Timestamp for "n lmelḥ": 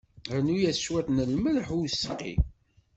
1.11-1.67